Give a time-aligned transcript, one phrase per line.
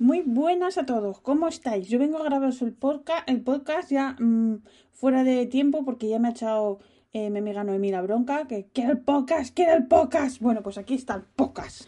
[0.00, 1.86] Muy buenas a todos, ¿cómo estáis?
[1.88, 6.18] Yo vengo a grabaros el podcast, el podcast ya mmm, fuera de tiempo porque ya
[6.18, 6.78] me ha echado
[7.12, 10.40] eh, mi amiga Noemí la bronca, que quiere el podcast, quiere el podcast.
[10.40, 11.82] Bueno, pues aquí está el podcast.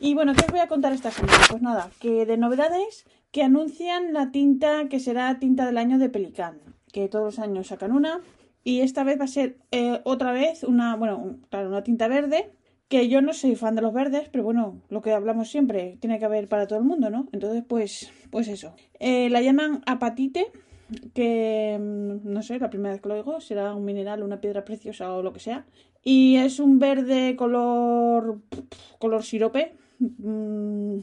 [0.00, 1.38] Y bueno, ¿qué os voy a contar esta semana?
[1.48, 6.08] Pues nada, que de novedades que anuncian la tinta que será tinta del año de
[6.08, 6.58] Pelican,
[6.90, 8.22] que todos los años sacan una.
[8.64, 12.50] Y esta vez va a ser eh, otra vez una, bueno, claro, una tinta verde
[12.92, 16.18] que yo no soy fan de los verdes, pero bueno, lo que hablamos siempre tiene
[16.18, 17.26] que haber para todo el mundo, ¿no?
[17.32, 18.74] Entonces, pues, pues eso.
[19.00, 20.52] Eh, la llaman apatite,
[21.14, 24.66] que mm, no sé, la primera vez que lo digo, será un mineral, una piedra
[24.66, 25.64] preciosa o lo que sea.
[26.04, 28.42] Y es un verde color,
[28.98, 29.74] color sirope.
[29.98, 30.98] Mm,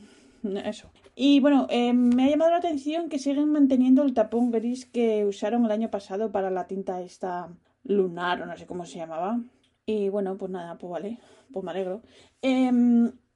[0.65, 0.91] eso.
[1.15, 5.25] Y bueno, eh, me ha llamado la atención que siguen manteniendo el tapón gris que
[5.25, 7.49] usaron el año pasado para la tinta esta
[7.83, 9.41] lunar o no sé cómo se llamaba.
[9.87, 11.17] Y bueno, pues nada, pues vale,
[11.51, 12.01] pues me alegro.
[12.41, 12.71] Eh,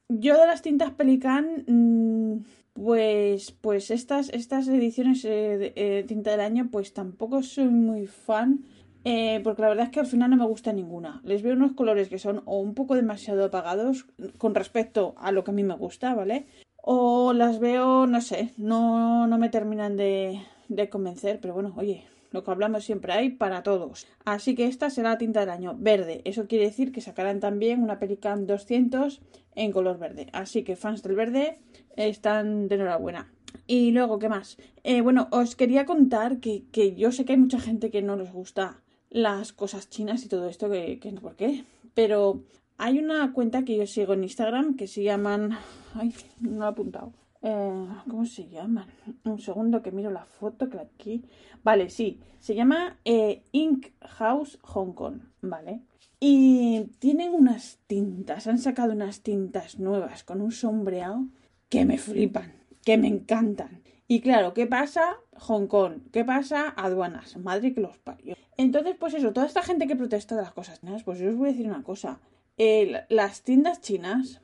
[0.10, 6.32] yo de las tintas Pelican, mmm, pues, pues estas, estas ediciones eh, de eh, tinta
[6.32, 8.64] del año, pues tampoco soy muy fan.
[9.06, 11.22] Eh, porque la verdad es que al final no me gusta ninguna.
[11.26, 14.06] Les veo unos colores que son o un poco demasiado apagados
[14.38, 16.46] con respecto a lo que a mí me gusta, ¿vale?
[16.78, 22.06] O las veo, no sé, no, no me terminan de, de convencer, pero bueno, oye,
[22.34, 24.08] lo que hablamos siempre hay para todos.
[24.26, 26.22] Así que esta será la tinta del año verde.
[26.26, 29.22] Eso quiere decir que sacarán también una Pelican 200
[29.56, 30.28] en color verde.
[30.34, 31.60] Así que fans del verde
[31.96, 33.32] están de enhorabuena.
[33.68, 34.58] Y luego, ¿qué más?
[34.84, 38.16] Eh, bueno, os quería contar que, que, yo sé que hay mucha gente que no
[38.16, 38.82] les gusta
[39.12, 41.64] las cosas chinas y todo esto, que, no por qué.
[41.94, 42.44] Pero
[42.78, 45.52] hay una cuenta que yo sigo en Instagram que se llaman...
[45.94, 47.14] Ay, no lo he apuntado.
[47.46, 48.88] Eh, ¿Cómo se llaman?
[49.26, 51.26] Un segundo que miro la foto que aquí.
[51.62, 52.22] Vale, sí.
[52.40, 55.20] Se llama eh, Ink House Hong Kong.
[55.42, 55.82] Vale.
[56.22, 58.48] Y tienen unas tintas.
[58.48, 61.28] Han sacado unas tintas nuevas con un sombreado
[61.68, 62.54] que me flipan.
[62.86, 63.84] Que me encantan.
[64.08, 65.18] Y claro, ¿qué pasa?
[65.38, 66.00] Hong Kong.
[66.14, 66.70] ¿Qué pasa?
[66.70, 67.36] Aduanas.
[67.36, 68.38] Madre que los parió.
[68.56, 71.36] Entonces, pues eso, toda esta gente que protesta de las cosas chinas, pues yo os
[71.36, 72.22] voy a decir una cosa.
[72.58, 74.42] Eh, las tiendas chinas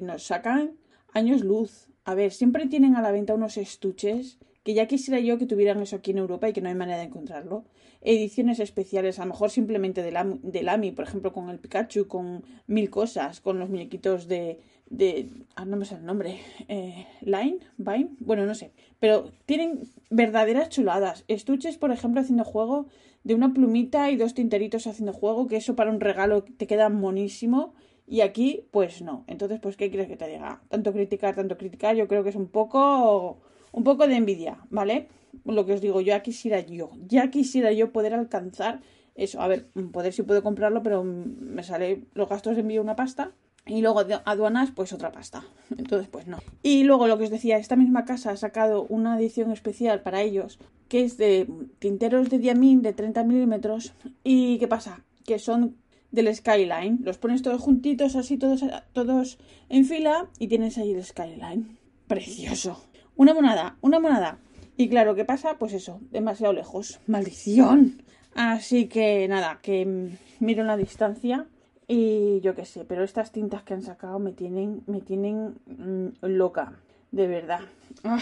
[0.00, 0.76] nos sacan
[1.12, 5.38] años luz a ver, siempre tienen a la venta unos estuches que ya quisiera yo
[5.38, 7.64] que tuvieran eso aquí en Europa y que no hay manera de encontrarlo.
[8.00, 12.90] Ediciones especiales, a lo mejor simplemente del AMI, por ejemplo, con el Pikachu, con mil
[12.90, 14.60] cosas, con los muñequitos de.
[14.88, 16.38] de ah, no me sé el nombre.
[16.68, 18.70] Eh, Line, Vine, bueno, no sé.
[19.00, 21.24] Pero tienen verdaderas chuladas.
[21.26, 22.86] Estuches, por ejemplo, haciendo juego
[23.24, 26.88] de una plumita y dos tinteritos haciendo juego, que eso para un regalo te queda
[26.88, 27.74] monísimo.
[28.06, 29.24] Y aquí, pues no.
[29.26, 30.62] Entonces, pues, ¿qué quieres que te diga?
[30.68, 33.38] Tanto criticar, tanto criticar, yo creo que es un poco,
[33.72, 35.08] un poco de envidia, ¿vale?
[35.44, 38.80] Lo que os digo, ya quisiera yo, ya quisiera yo poder alcanzar
[39.16, 39.40] eso.
[39.40, 43.32] A ver, poder si puedo comprarlo, pero me sale los gastos de envío una pasta
[43.66, 45.44] y luego aduanas, pues otra pasta.
[45.76, 46.38] Entonces, pues no.
[46.62, 50.22] Y luego lo que os decía, esta misma casa ha sacado una edición especial para
[50.22, 51.48] ellos, que es de
[51.80, 53.92] tinteros de diamín de 30 milímetros.
[54.22, 55.04] ¿Y qué pasa?
[55.24, 55.76] Que son
[56.10, 57.00] del skyline.
[57.02, 61.78] Los pones todos juntitos, así todos, todos en fila y tienes ahí el skyline.
[62.06, 62.84] Precioso.
[63.16, 64.38] Una monada, una monada.
[64.76, 65.56] Y claro, ¿qué pasa?
[65.58, 67.00] Pues eso, demasiado lejos.
[67.06, 68.02] ¡Maldición!
[68.34, 71.46] Así que nada, que miro la distancia
[71.88, 76.08] y yo qué sé, pero estas tintas que han sacado me tienen, me tienen mmm,
[76.20, 76.74] loca,
[77.12, 77.60] de verdad.
[78.04, 78.20] ¡Ah!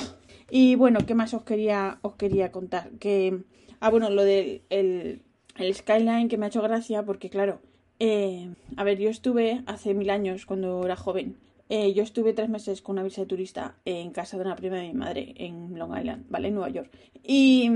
[0.50, 2.90] Y bueno, ¿qué más os quería, os quería contar?
[3.00, 3.42] Que,
[3.80, 5.22] ah, bueno, lo del el,
[5.56, 7.60] el Skyline que me ha hecho gracia porque claro,
[7.98, 11.36] eh, a ver, yo estuve hace mil años, cuando era joven,
[11.68, 14.76] eh, yo estuve tres meses con una visa de turista en casa de una prima
[14.76, 16.48] de mi madre en Long Island, ¿vale?
[16.48, 16.90] En Nueva York.
[17.22, 17.70] Y,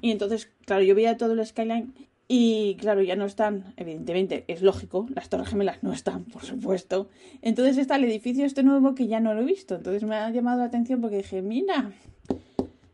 [0.00, 1.94] y entonces, claro, yo veía todo el skyline
[2.28, 7.08] y, claro, ya no están, evidentemente, es lógico, las Torres Gemelas no están, por supuesto.
[7.42, 9.74] Entonces está el edificio este nuevo que ya no lo he visto.
[9.74, 11.92] Entonces me ha llamado la atención porque dije, mira,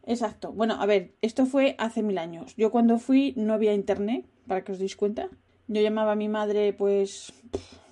[0.06, 0.52] exacto.
[0.52, 2.54] Bueno, a ver, esto fue hace mil años.
[2.56, 5.28] Yo cuando fui no había internet, para que os deis cuenta.
[5.68, 7.32] Yo llamaba a mi madre, pues,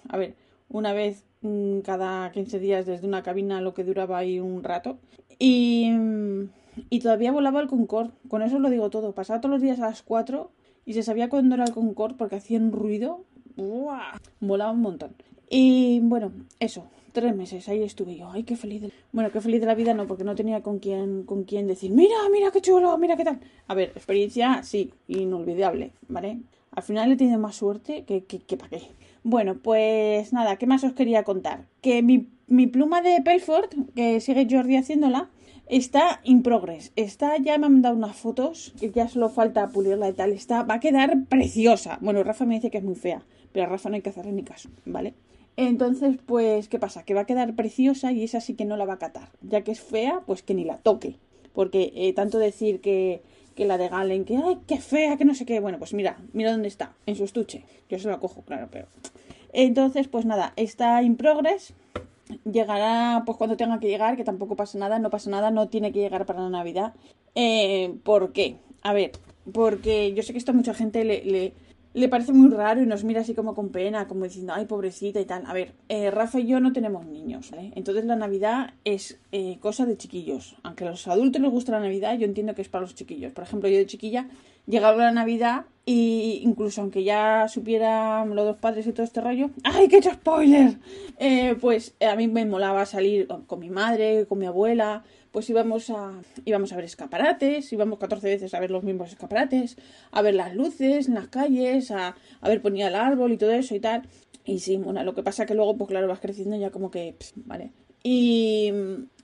[0.09, 0.35] a ver,
[0.69, 4.99] una vez mm, cada 15 días desde una cabina, lo que duraba ahí un rato.
[5.39, 5.91] Y,
[6.91, 8.11] y todavía volaba el Concorde.
[8.29, 9.13] Con eso lo digo todo.
[9.13, 10.51] Pasaba todos los días a las 4
[10.87, 13.25] y se sabía cuándo era el Concorde porque hacía un ruido.
[13.57, 14.19] ¡buah!
[14.41, 15.15] Volaba un montón.
[15.49, 18.31] Y bueno, eso, tres meses, ahí estuve yo.
[18.31, 18.83] Ay, qué feliz.
[18.83, 18.93] De...
[19.13, 21.91] Bueno, qué feliz de la vida no, porque no tenía con quién, con quién decir,
[21.91, 23.41] mira, mira qué chulo, mira qué tal.
[23.69, 26.41] A ver, experiencia, sí, inolvidable, ¿vale?
[26.77, 28.83] Al final he tenido más suerte que, que, que para qué.
[29.25, 31.67] Bueno, pues nada, ¿qué más os quería contar?
[31.81, 35.31] Que mi, mi pluma de Pelford, que sigue Jordi haciéndola,
[35.69, 36.93] está in progress.
[36.95, 40.33] Está, ya me han dado unas fotos, que ya solo falta pulirla y tal.
[40.33, 41.99] Está, va a quedar preciosa.
[42.03, 44.33] Bueno, Rafa me dice que es muy fea, pero a Rafa no hay que hacerle
[44.33, 45.15] ni caso, ¿vale?
[45.57, 47.05] Entonces, pues, ¿qué pasa?
[47.05, 49.31] Que va a quedar preciosa y esa sí que no la va a catar.
[49.41, 51.17] Ya que es fea, pues que ni la toque.
[51.55, 53.23] Porque eh, tanto decir que,
[53.57, 55.59] que la de Galen, que ay, qué fea, que no sé qué.
[55.59, 57.65] Bueno, pues mira, mira dónde está, en su estuche.
[57.89, 58.87] Yo se la cojo, claro, pero.
[59.53, 61.73] Entonces, pues nada, está in progress.
[62.45, 65.93] Llegará pues cuando tenga que llegar, que tampoco pasa nada, no pasa nada, no tiene
[65.93, 66.93] que llegar para la Navidad.
[67.35, 68.57] Eh, ¿Por qué?
[68.83, 69.13] A ver,
[69.53, 71.53] porque yo sé que esto a mucha gente le,
[71.97, 75.19] le parece muy raro y nos mira así como con pena, como diciendo, ay, pobrecita
[75.19, 75.45] y tal.
[75.47, 77.73] A ver, eh, Rafa y yo no tenemos niños, ¿vale?
[77.75, 80.57] Entonces la Navidad es eh, cosa de chiquillos.
[80.63, 83.33] Aunque a los adultos les gusta la Navidad, yo entiendo que es para los chiquillos.
[83.33, 84.29] Por ejemplo, yo de chiquilla
[84.67, 89.49] llegaba la Navidad y incluso aunque ya supieran los dos padres y todo este rollo,
[89.65, 90.79] ¡ay, qué he spoiler!
[91.19, 95.03] Eh, pues a mí me molaba salir con mi madre, con mi abuela,
[95.37, 96.15] pues íbamos a,
[96.47, 99.77] íbamos a ver escaparates, íbamos 14 veces a ver los mismos escaparates,
[100.11, 103.51] a ver las luces en las calles, a, a ver ponía el árbol y todo
[103.51, 104.09] eso y tal.
[104.47, 107.17] Y sí, bueno, lo que pasa que luego, pues claro, vas creciendo ya como que,
[107.45, 107.73] vale.
[108.03, 108.73] Y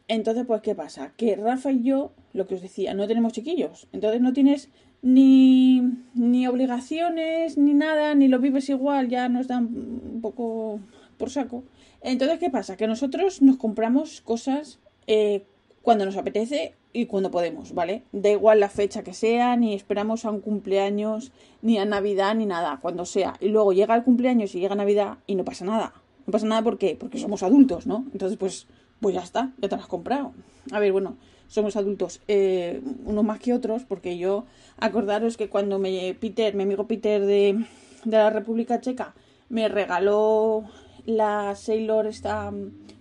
[0.06, 1.14] entonces, pues, ¿qué pasa?
[1.17, 3.88] Que Rafa y yo, lo que os decía, no tenemos chiquillos.
[3.93, 4.69] Entonces no tienes
[5.00, 5.81] ni,
[6.12, 10.79] ni obligaciones, ni nada, ni lo vives igual, ya nos dan un poco
[11.17, 11.64] por saco.
[12.03, 12.76] Entonces, ¿qué pasa?
[12.76, 15.47] Que nosotros nos compramos cosas eh,
[15.82, 18.05] cuando nos apetece y cuando podemos, ¿vale?
[18.12, 22.46] Da igual la fecha que sea, ni esperamos a un cumpleaños, ni a Navidad, ni
[22.46, 23.34] nada, cuando sea.
[23.40, 25.93] Y luego llega el cumpleaños y llega Navidad y no pasa nada.
[26.26, 28.06] No pasa nada porque, porque somos adultos, ¿no?
[28.12, 28.69] Entonces, pues,
[29.00, 30.32] pues ya está, ya te lo has comprado.
[30.70, 31.17] A ver, bueno,
[31.49, 34.44] somos adultos, eh, unos más que otros, porque yo,
[34.78, 37.64] acordaros que cuando me Peter, mi amigo Peter de,
[38.05, 39.14] de la República Checa,
[39.49, 40.64] me regaló
[41.05, 42.52] la Sailor esta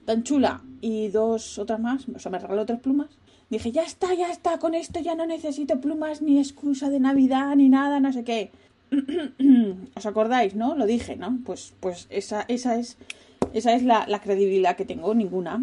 [0.05, 3.09] tan chula y dos otras más, o sea, me regaló tres plumas.
[3.49, 7.55] Dije, ya está, ya está, con esto ya no necesito plumas ni excusa de Navidad
[7.55, 8.51] ni nada, no sé qué.
[9.95, 10.75] ¿Os acordáis, no?
[10.75, 11.39] Lo dije, ¿no?
[11.45, 12.97] Pues, pues esa, esa es,
[13.53, 15.61] esa es la, la credibilidad que tengo, ninguna.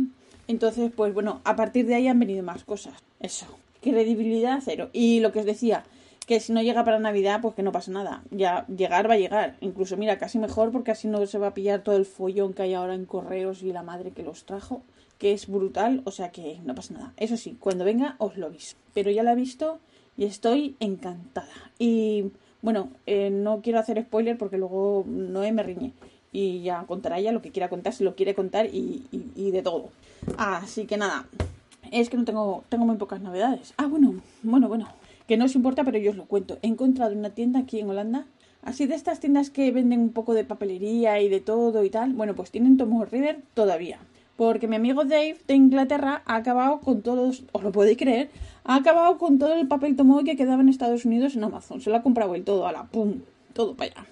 [0.49, 2.95] Entonces, pues bueno, a partir de ahí han venido más cosas.
[3.21, 3.47] Eso.
[3.83, 4.91] Credibilidad cero.
[4.93, 5.85] Y lo que os decía,
[6.29, 8.23] que si no llega para Navidad, pues que no pasa nada.
[8.31, 9.57] Ya llegar va a llegar.
[9.63, 12.63] Incluso, mira, casi mejor porque así no se va a pillar todo el follón que
[12.63, 14.83] hay ahora en correos y la madre que los trajo,
[15.19, 17.13] que es brutal, o sea que no pasa nada.
[17.17, 18.77] Eso sí, cuando venga os lo aviso.
[18.95, 19.79] Pero ya la he visto
[20.17, 21.73] y estoy encantada.
[21.79, 22.31] Y
[22.63, 25.93] bueno, eh, no quiero hacer spoiler porque luego Noé me riñe.
[26.33, 29.63] Y ya contará ella lo que quiera contar, si lo quiere contar y, y, de
[29.63, 29.89] todo.
[30.37, 31.27] Así que nada,
[31.91, 33.73] es que no tengo, tengo muy pocas novedades.
[33.79, 34.89] Ah, bueno, bueno, bueno
[35.29, 36.59] que no os importa, pero yo os lo cuento.
[36.63, 38.27] He encontrado una tienda aquí en Holanda,
[38.63, 42.15] así de estas tiendas que venden un poco de papelería y de todo y tal.
[42.15, 43.99] Bueno, pues tienen Tom River todavía.
[44.39, 48.31] Porque mi amigo Dave de Inglaterra ha acabado con todos, os lo podéis creer,
[48.63, 51.81] ha acabado con todo el papel tomoe que quedaba en Estados Unidos en Amazon.
[51.81, 54.07] Se lo ha comprado el todo, a la pum, todo para allá.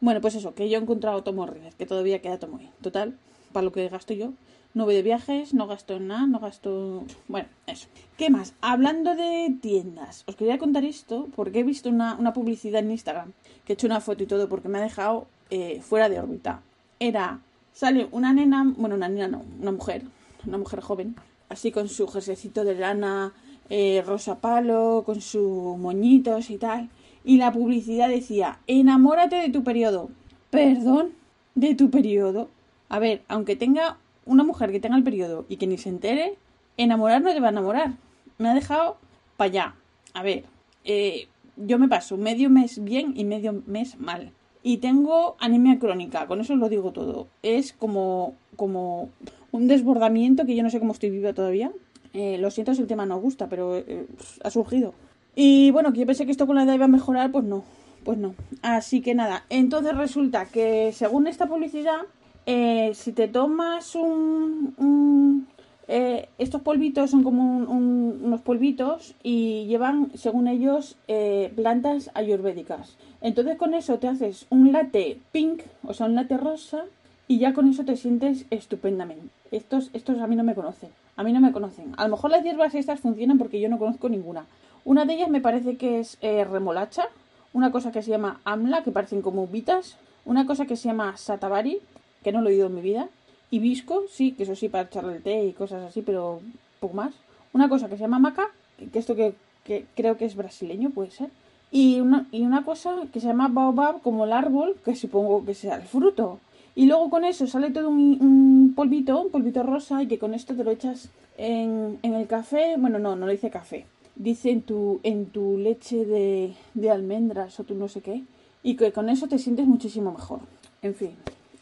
[0.00, 2.70] Bueno, pues eso, que yo he encontrado Tomo River, que todavía queda Tomoe.
[2.80, 3.14] Total,
[3.52, 4.32] para lo que gasto yo,
[4.72, 7.04] no voy de viajes, no gasto en nada, no gasto...
[7.28, 7.88] Bueno, eso.
[8.16, 8.54] ¿Qué más?
[8.62, 13.32] Hablando de tiendas, os quería contar esto porque he visto una, una publicidad en Instagram
[13.66, 16.62] que he hecho una foto y todo porque me ha dejado eh, fuera de órbita.
[16.98, 17.40] Era,
[17.72, 20.02] sale una nena, bueno, una nena no, una mujer,
[20.46, 21.16] una mujer joven,
[21.48, 23.32] así con su jerseycito de lana
[23.70, 26.90] eh, rosa palo, con sus moñitos y tal.
[27.24, 30.10] Y la publicidad decía, enamórate de tu periodo.
[30.50, 31.12] Perdón,
[31.54, 32.48] de tu periodo.
[32.88, 36.36] A ver, aunque tenga una mujer que tenga el periodo y que ni se entere,
[36.76, 37.94] enamorar no te va a enamorar.
[38.38, 38.98] Me ha dejado
[39.36, 39.74] para allá.
[40.14, 40.44] A ver,
[40.84, 44.32] eh, yo me paso medio mes bien y medio mes mal.
[44.62, 47.26] Y tengo anemia crónica, con eso os lo digo todo.
[47.42, 49.10] Es como, como
[49.50, 51.72] un desbordamiento que yo no sé cómo estoy viva todavía.
[52.14, 54.06] Eh, lo siento si el tema no gusta, pero eh,
[54.44, 54.94] ha surgido.
[55.34, 57.64] Y bueno, que yo pensé que esto con la edad iba a mejorar, pues no.
[58.04, 58.34] Pues no.
[58.62, 62.00] Así que nada, entonces resulta que según esta publicidad,
[62.46, 65.46] eh, si te tomas un
[65.94, 72.10] eh, estos polvitos son como un, un, unos polvitos y llevan, según ellos, eh, plantas
[72.14, 72.96] ayurvédicas.
[73.20, 76.84] Entonces con eso te haces un latte pink, o sea, un latte rosa,
[77.28, 79.28] y ya con eso te sientes estupendamente.
[79.50, 80.88] Estos, estos a mí no me conocen.
[81.16, 81.92] A mí no me conocen.
[81.98, 84.46] A lo mejor las hierbas estas funcionan porque yo no conozco ninguna.
[84.86, 87.08] Una de ellas me parece que es eh, remolacha,
[87.52, 91.18] una cosa que se llama amla, que parecen como uvitas, una cosa que se llama
[91.18, 91.80] satavari,
[92.24, 93.08] que no lo he oído en mi vida.
[93.52, 96.40] Hibisco, sí, que eso sí, para echarle el té y cosas así, pero
[96.80, 97.12] poco más.
[97.52, 98.48] Una cosa que se llama maca,
[98.90, 101.28] que esto que, que creo que es brasileño, puede ser.
[101.70, 105.52] Y una, y una cosa que se llama baobab, como el árbol, que supongo que
[105.52, 106.40] sea el fruto.
[106.74, 110.32] Y luego con eso sale todo un, un, polvito, un polvito rosa, y que con
[110.32, 112.76] esto te lo echas en, en el café.
[112.78, 113.84] Bueno, no, no lo dice café.
[114.16, 118.22] Dice en tu, en tu leche de, de almendras o tu no sé qué.
[118.62, 120.40] Y que con eso te sientes muchísimo mejor.
[120.80, 121.10] En fin,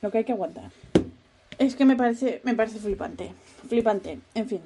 [0.03, 0.71] lo que hay que aguantar.
[1.61, 3.33] Es que me parece, me parece flipante.
[3.69, 4.61] Flipante, en fin.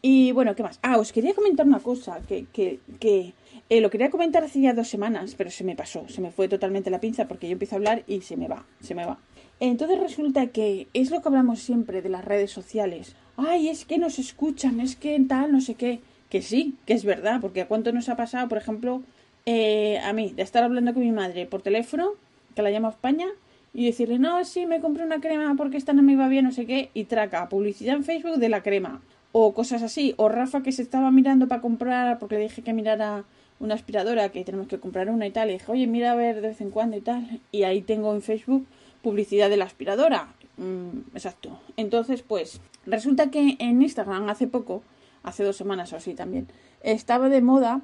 [0.00, 0.78] Y bueno, ¿qué más?
[0.80, 3.34] Ah, os quería comentar una cosa que, que, que
[3.68, 6.46] eh, lo quería comentar hace ya dos semanas, pero se me pasó, se me fue
[6.46, 9.18] totalmente la pinza porque yo empiezo a hablar y se me va, se me va.
[9.58, 13.16] Entonces resulta que es lo que hablamos siempre de las redes sociales.
[13.36, 15.98] Ay, es que nos escuchan, es que tal, no sé qué.
[16.30, 19.02] Que sí, que es verdad, porque a cuánto nos ha pasado, por ejemplo,
[19.46, 22.12] eh, a mí, de estar hablando con mi madre por teléfono,
[22.54, 23.26] que la llamo a España,
[23.76, 26.50] y decirle, no, sí, me compré una crema porque esta no me iba bien, no
[26.50, 29.02] sé qué, y traca, publicidad en Facebook de la crema,
[29.32, 32.72] o cosas así, o Rafa que se estaba mirando para comprar, porque le dije que
[32.72, 33.24] mirara
[33.60, 36.36] una aspiradora, que tenemos que comprar una y tal, y dije, oye, mira a ver
[36.36, 38.66] de vez en cuando y tal, y ahí tengo en Facebook
[39.02, 40.28] publicidad de la aspiradora.
[40.56, 41.60] Mm, exacto.
[41.76, 44.82] Entonces, pues, resulta que en Instagram hace poco,
[45.22, 46.48] hace dos semanas o así también,
[46.82, 47.82] estaba de moda.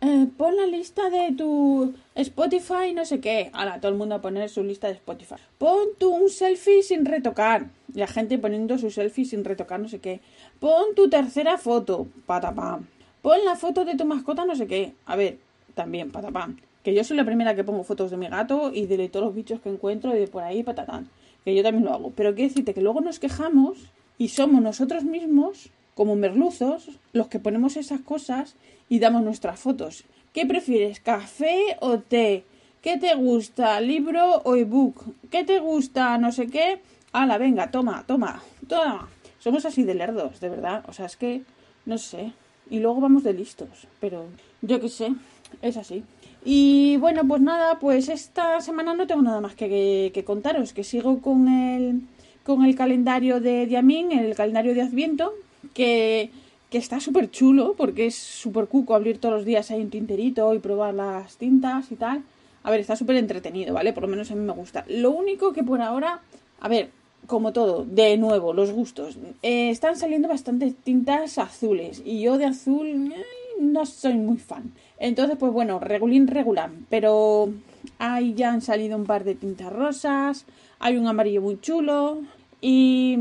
[0.00, 3.50] Eh, pon la lista de tu Spotify, no sé qué.
[3.52, 5.36] Ahora, todo el mundo a poner su lista de Spotify.
[5.58, 7.68] Pon tu un selfie sin retocar.
[7.94, 10.20] La gente poniendo su selfie sin retocar, no sé qué.
[10.60, 12.06] Pon tu tercera foto.
[12.26, 12.86] Patapam.
[13.22, 14.92] Pon la foto de tu mascota, no sé qué.
[15.06, 15.38] A ver,
[15.74, 16.56] también, patapam.
[16.82, 19.34] Que yo soy la primera que pongo fotos de mi gato y de todos los
[19.34, 21.08] bichos que encuentro y de por ahí, patatán.
[21.44, 22.12] Que yo también lo hago.
[22.16, 23.78] Pero quiero decirte que luego nos quejamos
[24.18, 28.54] y somos nosotros mismos, como merluzos, los que ponemos esas cosas
[28.90, 30.04] y damos nuestras fotos.
[30.34, 32.44] ¿Qué prefieres, café o té?
[32.82, 35.02] ¿Qué te gusta, libro o ebook?
[35.30, 36.82] ¿Qué te gusta, no sé qué?
[37.12, 39.08] Hala, venga, toma, toma, toma.
[39.38, 40.84] Somos así de lerdos, de verdad.
[40.86, 41.42] O sea, es que,
[41.86, 42.32] no sé.
[42.68, 43.88] Y luego vamos de listos.
[43.98, 44.26] Pero
[44.60, 45.14] yo qué sé,
[45.62, 46.04] es así.
[46.44, 50.74] Y bueno, pues nada, pues esta semana no tengo nada más que, que, que contaros,
[50.74, 52.02] que sigo con el,
[52.44, 55.32] con el calendario de Diamín, el calendario de Adviento,
[55.74, 56.30] que,
[56.70, 60.52] que está súper chulo, porque es súper cuco abrir todos los días ahí un tinterito
[60.54, 62.22] y probar las tintas y tal.
[62.62, 63.92] A ver, está súper entretenido, ¿vale?
[63.92, 64.84] Por lo menos a mí me gusta.
[64.88, 66.20] Lo único que por ahora,
[66.60, 66.90] a ver,
[67.26, 69.18] como todo, de nuevo, los gustos.
[69.42, 73.24] Eh, están saliendo bastantes tintas azules y yo de azul eh,
[73.60, 74.72] no soy muy fan.
[74.98, 76.70] Entonces, pues bueno, regulín regular.
[76.88, 77.50] Pero
[77.98, 80.46] ahí ya han salido un par de tintas rosas.
[80.78, 82.22] Hay un amarillo muy chulo.
[82.60, 83.18] Y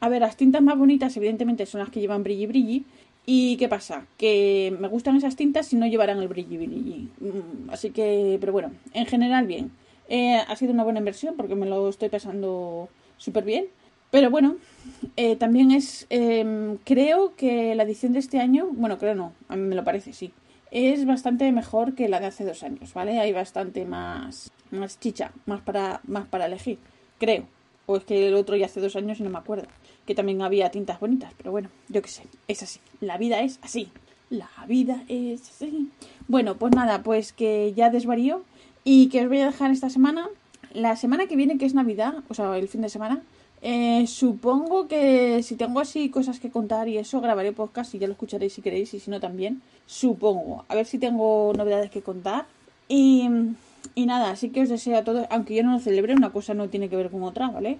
[0.00, 2.84] a ver, las tintas más bonitas, evidentemente, son las que llevan brilli brilli.
[3.26, 4.06] ¿Y qué pasa?
[4.18, 7.08] Que me gustan esas tintas si no llevarán el brilli brilli.
[7.20, 9.70] Mm, así que, pero bueno, en general bien.
[10.08, 13.66] Eh, ha sido una buena inversión porque me lo estoy pasando súper bien.
[14.10, 14.58] Pero bueno,
[15.16, 19.56] eh, también es, eh, creo que la edición de este año, bueno, creo no, a
[19.56, 20.32] mí me lo parece, sí,
[20.70, 23.18] es bastante mejor que la de hace dos años, ¿vale?
[23.18, 26.78] Hay bastante más, más chicha, más para, más para elegir,
[27.18, 27.48] creo.
[27.86, 29.66] O es que el otro ya hace dos años y no me acuerdo.
[30.06, 32.80] Que también había tintas bonitas, pero bueno, yo qué sé, es así.
[33.00, 33.90] La vida es así.
[34.30, 35.90] La vida es así.
[36.28, 38.42] Bueno, pues nada, pues que ya desvarío
[38.82, 40.28] y que os voy a dejar esta semana.
[40.72, 43.22] La semana que viene, que es Navidad, o sea, el fin de semana,
[43.66, 48.06] eh, supongo que si tengo así cosas que contar y eso, grabaré podcast y ya
[48.06, 49.62] lo escucharéis si queréis y si no también.
[49.86, 50.64] Supongo.
[50.68, 52.46] A ver si tengo novedades que contar.
[52.88, 53.28] Y,
[53.94, 56.54] y nada, así que os deseo a todos, aunque yo no lo celebre, una cosa
[56.54, 57.78] no tiene que ver con otra, ¿vale?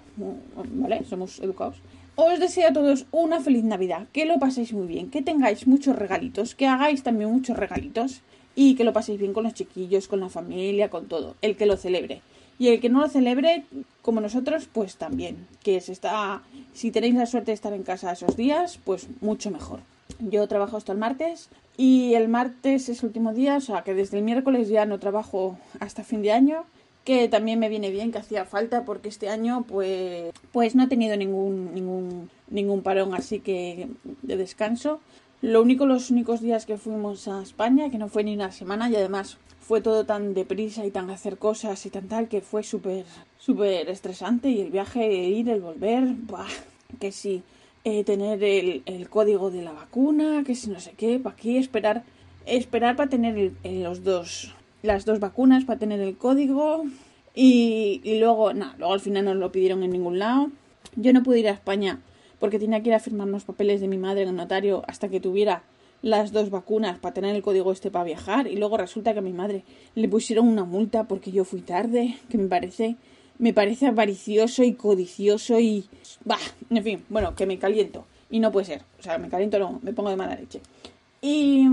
[0.75, 1.05] ¿Vale?
[1.05, 1.77] Somos educados.
[2.17, 5.97] Os deseo a todos una feliz Navidad, que lo paséis muy bien, que tengáis muchos
[5.97, 8.23] regalitos, que hagáis también muchos regalitos
[8.55, 11.67] y que lo paséis bien con los chiquillos, con la familia, con todo, el que
[11.67, 12.23] lo celebre.
[12.57, 13.65] Y el que no lo celebre,
[14.01, 15.49] como nosotros, pues también.
[15.65, 16.43] Que se está.
[16.73, 19.81] Si tenéis la suerte de estar en casa esos días, pues mucho mejor.
[20.21, 23.95] Yo trabajo hasta el martes y el martes es el último día, o sea que
[23.95, 26.65] desde el miércoles ya no trabajo hasta fin de año,
[27.05, 30.89] que también me viene bien, que hacía falta porque este año pues pues no he
[30.89, 33.89] tenido ningún ningún ningún parón así que
[34.23, 35.01] de descanso.
[35.43, 38.89] Lo único los únicos días que fuimos a España, que no fue ni una semana
[38.89, 42.63] y además fue todo tan deprisa y tan hacer cosas y tan tal que fue
[42.63, 43.05] súper,
[43.39, 46.47] súper estresante y el viaje, el ir, el volver, bah,
[47.01, 47.43] que sí,
[47.85, 51.57] eh, tener el, el, código de la vacuna, que si no sé qué, para aquí
[51.57, 52.05] esperar,
[52.47, 56.85] esperar para tener el, el, los dos, las dos vacunas, para tener el código
[57.35, 60.51] y, y luego, nada, luego al final no lo pidieron en ningún lado.
[60.97, 62.01] Yo no pude ir a España
[62.39, 65.09] porque tenía que ir a firmar los papeles de mi madre en el notario hasta
[65.09, 65.63] que tuviera
[66.03, 69.23] las dos vacunas para tener el código este para viajar y luego resulta que a
[69.23, 69.65] mi madre
[69.95, 72.97] le pusieron una multa porque yo fui tarde, que me parece
[73.39, 75.85] me parece avaricioso y codicioso y...
[76.25, 76.39] Bah,
[76.71, 78.07] en fin, bueno, que me caliento.
[78.31, 78.83] Y no puede ser.
[78.99, 80.61] O sea, me caliento no, me pongo de mala leche.
[81.21, 81.67] Y,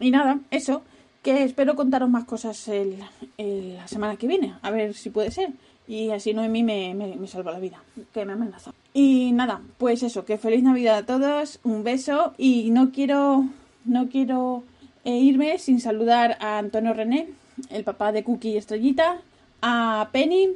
[0.00, 0.82] y nada, eso.
[1.22, 2.98] Que espero contaros más cosas el,
[3.38, 4.54] la semana que viene.
[4.62, 5.50] A ver si puede ser.
[5.86, 7.82] Y así Noemí me, me, me salva la vida.
[8.12, 8.72] Que me amenaza.
[8.92, 10.24] Y nada, pues eso.
[10.24, 11.60] Que feliz Navidad a todos.
[11.62, 12.34] Un beso.
[12.38, 13.46] Y no quiero...
[13.84, 14.62] No quiero
[15.04, 17.28] eh, irme sin saludar a Antonio René,
[17.70, 19.20] el papá de Cookie y Estrellita,
[19.62, 20.50] a Penny,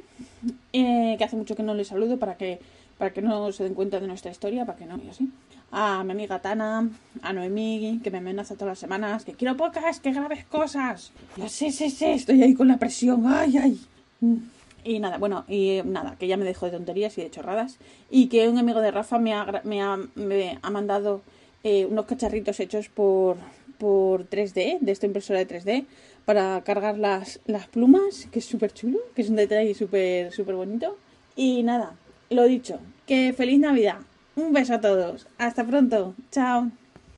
[0.72, 2.60] eh, que hace mucho que no le saludo para que,
[2.98, 5.30] para que no se den cuenta de nuestra historia, para que no, y así.
[5.70, 6.88] A mi amiga Tana,
[7.22, 11.12] a Noemí, que me amenaza todas las semanas, que quiero pocas, que grabes cosas.
[11.36, 13.80] Ya sé, sé, sé, estoy ahí con la presión, ay, ay.
[14.84, 17.78] Y nada, bueno, y nada, que ya me dejo de tonterías y de chorradas.
[18.10, 21.22] Y que un amigo de Rafa me ha, me ha, me ha mandado
[21.64, 23.36] eh, unos cacharritos hechos por,
[23.78, 25.86] por 3D, de esta impresora de 3D,
[26.26, 30.56] para cargar las, las plumas, que es súper chulo, que es un detalle súper, súper
[30.56, 30.99] bonito.
[31.37, 31.95] Y nada,
[32.28, 34.00] lo dicho, que feliz Navidad.
[34.35, 35.26] Un beso a todos.
[35.38, 36.14] Hasta pronto.
[36.30, 36.71] Chao.